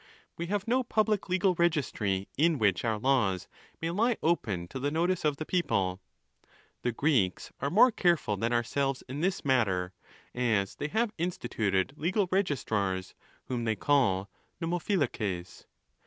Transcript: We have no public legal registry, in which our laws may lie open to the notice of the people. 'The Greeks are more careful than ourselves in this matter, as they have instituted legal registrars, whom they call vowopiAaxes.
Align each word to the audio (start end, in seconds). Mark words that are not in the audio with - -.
We 0.35 0.47
have 0.47 0.67
no 0.67 0.83
public 0.83 1.29
legal 1.29 1.53
registry, 1.53 2.27
in 2.35 2.57
which 2.57 2.83
our 2.83 2.97
laws 2.97 3.47
may 3.83 3.91
lie 3.91 4.17
open 4.23 4.67
to 4.69 4.79
the 4.79 4.89
notice 4.89 5.23
of 5.23 5.37
the 5.37 5.45
people. 5.45 6.01
'The 6.81 6.93
Greeks 6.93 7.51
are 7.59 7.69
more 7.69 7.91
careful 7.91 8.35
than 8.35 8.51
ourselves 8.51 9.03
in 9.07 9.21
this 9.21 9.45
matter, 9.45 9.93
as 10.33 10.73
they 10.77 10.87
have 10.87 11.13
instituted 11.19 11.93
legal 11.97 12.27
registrars, 12.31 13.13
whom 13.45 13.65
they 13.65 13.75
call 13.75 14.27
vowopiAaxes. 14.59 15.65